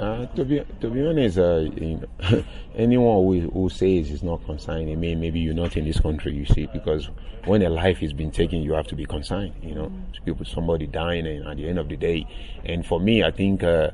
Uh, 0.00 0.24
to 0.34 0.46
be 0.46 0.62
to 0.80 0.88
be 0.88 1.06
honest, 1.06 1.36
uh, 1.36 1.58
you 1.76 2.00
know, 2.00 2.44
anyone 2.74 3.22
who, 3.22 3.50
who 3.50 3.68
says 3.68 4.10
it's 4.10 4.22
not 4.22 4.42
consigned, 4.46 4.88
it 4.88 4.96
may 4.96 5.14
maybe 5.14 5.38
you're 5.38 5.52
not 5.52 5.76
in 5.76 5.84
this 5.84 6.00
country. 6.00 6.34
You 6.34 6.46
see, 6.46 6.66
because 6.72 7.10
when 7.44 7.60
a 7.60 7.68
life 7.68 8.02
is 8.02 8.14
being 8.14 8.30
taken, 8.30 8.62
you 8.62 8.72
have 8.72 8.86
to 8.86 8.94
be 8.94 9.04
consigned. 9.04 9.52
You 9.62 9.74
know, 9.74 9.86
mm. 9.88 10.24
people 10.24 10.46
somebody 10.46 10.86
dying, 10.86 11.26
and 11.26 11.46
at 11.46 11.58
the 11.58 11.68
end 11.68 11.78
of 11.78 11.90
the 11.90 11.98
day, 11.98 12.26
and 12.64 12.86
for 12.86 12.98
me, 12.98 13.22
I 13.22 13.30
think 13.30 13.62
uh, 13.62 13.90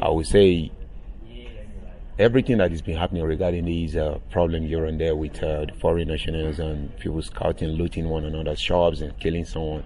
I 0.00 0.08
would 0.08 0.28
say 0.28 0.70
everything 2.20 2.58
that 2.58 2.70
has 2.70 2.82
been 2.82 2.96
happening 2.96 3.22
regarding 3.24 3.64
these 3.64 3.96
uh, 3.96 4.18
problems 4.30 4.68
here 4.68 4.84
and 4.84 5.00
there 5.00 5.16
with 5.16 5.42
uh, 5.42 5.64
the 5.64 5.72
foreign 5.80 6.08
nationals 6.08 6.58
and 6.58 6.94
people 6.98 7.22
scouting, 7.22 7.70
looting 7.70 8.08
one 8.08 8.26
another's 8.26 8.60
shops 8.60 9.00
and 9.00 9.18
killing 9.18 9.44
someone. 9.46 9.82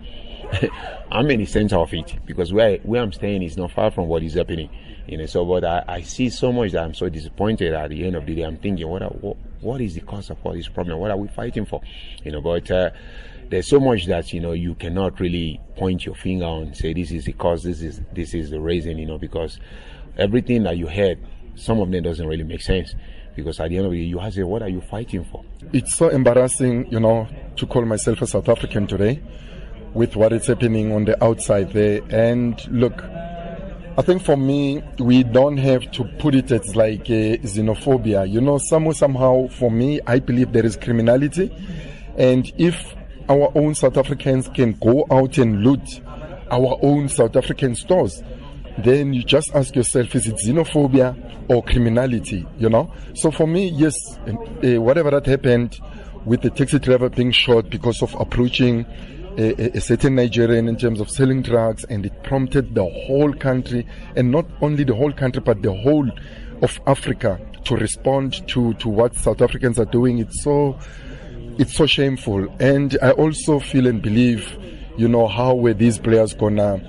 I'm 1.12 1.30
in 1.30 1.38
the 1.38 1.46
center 1.46 1.76
of 1.76 1.94
it 1.94 2.18
because 2.26 2.52
where 2.52 2.78
where 2.78 3.02
I'm 3.02 3.12
staying 3.12 3.42
is 3.44 3.56
not 3.56 3.70
far 3.70 3.92
from 3.92 4.08
what 4.08 4.24
is 4.24 4.34
happening. 4.34 4.68
You 5.06 5.18
know, 5.18 5.26
so 5.26 5.44
but 5.44 5.64
I, 5.64 5.84
I 5.86 6.02
see 6.02 6.28
so 6.28 6.52
much 6.52 6.72
that 6.72 6.82
I'm 6.82 6.94
so 6.94 7.08
disappointed 7.08 7.72
at 7.72 7.90
the 7.90 8.04
end 8.04 8.16
of 8.16 8.26
the 8.26 8.34
day. 8.34 8.42
I'm 8.42 8.56
thinking, 8.56 8.88
what, 8.88 9.02
are, 9.02 9.10
what 9.10 9.36
what 9.60 9.80
is 9.80 9.94
the 9.94 10.00
cause 10.00 10.28
of 10.30 10.38
all 10.44 10.54
this 10.54 10.68
problem? 10.68 10.98
What 10.98 11.12
are 11.12 11.16
we 11.16 11.28
fighting 11.28 11.66
for? 11.66 11.82
You 12.24 12.32
know, 12.32 12.40
but 12.40 12.68
uh, 12.68 12.90
there's 13.48 13.68
so 13.68 13.78
much 13.78 14.06
that 14.06 14.32
you 14.32 14.40
know 14.40 14.52
you 14.52 14.74
cannot 14.74 15.20
really 15.20 15.60
point 15.76 16.04
your 16.04 16.16
finger 16.16 16.46
on 16.46 16.74
say 16.74 16.92
this 16.94 17.12
is 17.12 17.26
the 17.26 17.32
cause, 17.32 17.62
this 17.62 17.80
is 17.80 18.00
this 18.12 18.34
is 18.34 18.50
the 18.50 18.60
reason. 18.60 18.98
You 18.98 19.06
know, 19.06 19.18
because 19.18 19.60
everything 20.18 20.64
that 20.64 20.76
you 20.76 20.88
heard, 20.88 21.20
some 21.56 21.80
of 21.80 21.90
them 21.90 22.02
doesn't 22.02 22.26
really 22.26 22.44
make 22.44 22.62
sense 22.62 22.94
because 23.34 23.60
at 23.60 23.70
the 23.70 23.76
end 23.76 23.86
of 23.86 23.92
the 23.92 23.98
day, 23.98 24.04
you 24.04 24.20
ask, 24.20 24.38
what 24.38 24.62
are 24.62 24.68
you 24.68 24.80
fighting 24.80 25.24
for? 25.24 25.44
It's 25.72 25.96
so 25.96 26.08
embarrassing, 26.08 26.90
you 26.90 27.00
know, 27.00 27.28
to 27.56 27.66
call 27.66 27.84
myself 27.84 28.22
a 28.22 28.26
South 28.26 28.48
African 28.48 28.86
today 28.86 29.20
with 29.92 30.16
what 30.16 30.32
is 30.32 30.46
happening 30.46 30.92
on 30.92 31.04
the 31.04 31.22
outside 31.22 31.72
there. 31.72 32.00
And 32.10 32.60
look, 32.68 33.02
I 33.96 34.02
think 34.02 34.22
for 34.22 34.36
me, 34.36 34.82
we 34.98 35.22
don't 35.22 35.56
have 35.56 35.90
to 35.92 36.04
put 36.18 36.34
it 36.34 36.50
as 36.50 36.74
like 36.74 37.08
a 37.10 37.38
xenophobia. 37.38 38.28
You 38.28 38.40
know, 38.40 38.58
somehow, 38.58 38.92
somehow, 38.92 39.48
for 39.48 39.70
me, 39.70 40.00
I 40.06 40.18
believe 40.18 40.52
there 40.52 40.66
is 40.66 40.76
criminality. 40.76 41.50
And 42.16 42.50
if 42.58 42.94
our 43.28 43.50
own 43.54 43.74
South 43.74 43.96
Africans 43.96 44.48
can 44.48 44.72
go 44.72 45.06
out 45.10 45.38
and 45.38 45.64
loot 45.64 46.00
our 46.50 46.78
own 46.82 47.08
South 47.08 47.36
African 47.36 47.74
stores, 47.74 48.22
then 48.78 49.12
you 49.12 49.22
just 49.22 49.54
ask 49.54 49.74
yourself, 49.76 50.14
is 50.14 50.26
it 50.26 50.36
xenophobia 50.36 51.16
or 51.48 51.62
criminality? 51.62 52.46
You 52.58 52.68
know? 52.70 52.92
So 53.14 53.30
for 53.30 53.46
me, 53.46 53.68
yes, 53.68 53.94
uh, 54.26 54.80
whatever 54.80 55.10
that 55.10 55.26
happened 55.26 55.78
with 56.24 56.42
the 56.42 56.50
taxi 56.50 56.78
driver 56.78 57.08
being 57.08 57.30
shot 57.30 57.70
because 57.70 58.02
of 58.02 58.14
approaching 58.18 58.86
a, 59.36 59.76
a, 59.76 59.80
certain 59.80 60.14
Nigerian 60.14 60.68
in 60.68 60.76
terms 60.76 61.00
of 61.00 61.10
selling 61.10 61.42
drugs, 61.42 61.84
and 61.84 62.06
it 62.06 62.22
prompted 62.22 62.74
the 62.74 62.84
whole 62.84 63.32
country, 63.32 63.86
and 64.16 64.30
not 64.30 64.46
only 64.60 64.84
the 64.84 64.94
whole 64.94 65.12
country, 65.12 65.42
but 65.44 65.60
the 65.62 65.72
whole 65.72 66.08
of 66.62 66.80
Africa 66.86 67.40
to 67.64 67.76
respond 67.76 68.46
to, 68.48 68.74
to 68.74 68.88
what 68.88 69.14
South 69.14 69.42
Africans 69.42 69.78
are 69.78 69.86
doing. 69.86 70.18
It's 70.18 70.42
so, 70.42 70.78
it's 71.58 71.74
so 71.74 71.86
shameful. 71.86 72.48
And 72.60 72.96
I 73.02 73.10
also 73.12 73.58
feel 73.58 73.86
and 73.86 74.00
believe, 74.00 74.56
you 74.96 75.08
know, 75.08 75.26
how 75.26 75.54
were 75.54 75.74
these 75.74 75.98
players 75.98 76.34
gonna 76.34 76.80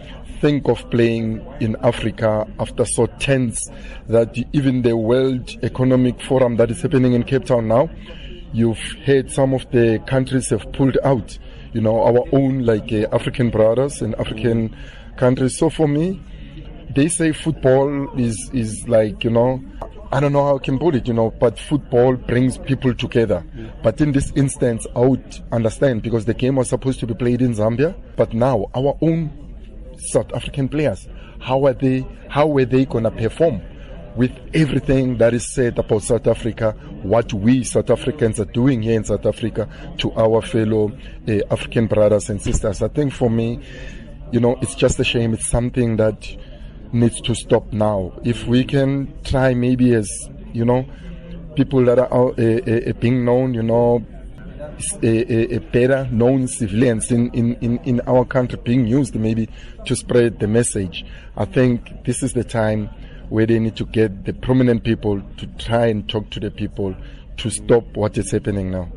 think 0.45 0.67
of 0.67 0.87
playing 0.91 1.43
in 1.59 1.75
Africa 1.77 2.45
after 2.59 2.85
so 2.85 3.07
tense 3.17 3.67
that 4.07 4.37
even 4.53 4.83
the 4.83 4.95
World 4.95 5.49
Economic 5.63 6.21
Forum 6.21 6.57
that 6.57 6.69
is 6.69 6.83
happening 6.83 7.13
in 7.13 7.23
Cape 7.23 7.45
Town 7.45 7.67
now, 7.67 7.89
you've 8.53 8.77
heard 9.05 9.31
some 9.31 9.55
of 9.55 9.65
the 9.71 9.97
countries 10.05 10.51
have 10.51 10.71
pulled 10.71 10.99
out 11.03 11.39
you 11.73 11.81
know, 11.81 12.03
our 12.03 12.23
own 12.31 12.59
like 12.63 12.93
uh, 12.93 13.07
African 13.11 13.49
brothers 13.49 14.03
and 14.03 14.13
African 14.15 14.75
countries. 15.17 15.57
So 15.57 15.71
for 15.71 15.87
me, 15.87 16.21
they 16.95 17.07
say 17.07 17.33
football 17.33 18.07
is 18.17 18.51
is 18.53 18.87
like 18.87 19.23
you 19.23 19.31
know, 19.31 19.63
I 20.11 20.19
don't 20.19 20.31
know 20.31 20.45
how 20.45 20.57
I 20.57 20.59
can 20.59 20.77
put 20.77 20.93
it, 20.93 21.07
you 21.07 21.13
know, 21.13 21.31
but 21.31 21.59
football 21.59 22.15
brings 22.15 22.59
people 22.59 22.93
together. 22.93 23.43
Yeah. 23.55 23.71
But 23.81 23.99
in 23.99 24.11
this 24.11 24.31
instance, 24.35 24.85
I 24.95 24.99
would 24.99 25.43
understand 25.51 26.03
because 26.03 26.25
the 26.25 26.35
game 26.35 26.55
was 26.55 26.69
supposed 26.69 26.99
to 26.99 27.07
be 27.07 27.15
played 27.15 27.41
in 27.41 27.55
Zambia, 27.55 27.95
but 28.15 28.33
now 28.33 28.69
our 28.75 28.95
own 29.01 29.44
South 29.97 30.33
African 30.33 30.69
players, 30.69 31.07
how 31.39 31.65
are 31.65 31.73
they? 31.73 32.05
How 32.29 32.47
were 32.47 32.65
they 32.65 32.85
gonna 32.85 33.11
perform? 33.11 33.61
with 34.15 34.31
everything 34.53 35.17
that 35.17 35.33
is 35.33 35.45
said 35.53 35.77
about 35.77 36.01
South 36.01 36.25
Africa, 36.27 36.71
what 37.03 37.33
we 37.33 37.63
South 37.63 37.89
Africans 37.89 38.39
are 38.39 38.45
doing 38.45 38.81
here 38.81 38.95
in 38.95 39.03
South 39.03 39.25
Africa 39.25 39.67
to 39.97 40.11
our 40.13 40.41
fellow 40.41 40.91
uh, 41.27 41.31
African 41.51 41.87
brothers 41.87 42.29
and 42.29 42.41
sisters. 42.41 42.81
I 42.81 42.87
think 42.87 43.11
for 43.11 43.29
me, 43.29 43.59
you 44.31 44.39
know, 44.39 44.57
it's 44.61 44.75
just 44.75 44.99
a 44.99 45.03
shame. 45.03 45.33
It's 45.33 45.47
something 45.47 45.97
that 45.97 46.27
needs 46.93 47.19
to 47.21 47.35
stop 47.35 47.71
now. 47.73 48.13
If 48.23 48.47
we 48.47 48.63
can 48.63 49.13
try, 49.23 49.53
maybe 49.53 49.93
as 49.93 50.09
you 50.53 50.63
know, 50.63 50.85
people 51.55 51.83
that 51.85 51.99
are 51.99 52.09
uh, 52.11 52.89
uh, 52.89 52.93
being 52.93 53.25
known, 53.25 53.53
you 53.53 53.63
know, 53.63 54.05
a, 55.01 55.55
a, 55.55 55.59
better 55.59 56.07
known 56.11 56.47
civilians 56.47 57.11
in, 57.11 57.29
in, 57.31 57.55
in, 57.55 57.77
in 57.79 58.01
our 58.01 58.25
country 58.25 58.59
being 58.63 58.85
used 58.85 59.15
maybe 59.15 59.49
to 59.85 59.95
spread 59.95 60.39
the 60.39 60.47
message. 60.47 61.05
I 61.37 61.45
think 61.45 62.03
this 62.05 62.23
is 62.23 62.33
the 62.33 62.43
time 62.43 62.89
where 63.29 63.45
they 63.45 63.59
need 63.59 63.75
to 63.77 63.85
get 63.85 64.25
the 64.25 64.33
prominent 64.33 64.83
people 64.83 65.21
to 65.37 65.47
try 65.57 65.87
and 65.87 66.07
talk 66.07 66.29
to 66.31 66.39
the 66.39 66.51
people 66.51 66.95
to 67.37 67.49
stop 67.49 67.83
what 67.95 68.17
is 68.17 68.31
happening 68.31 68.71
now. 68.71 68.89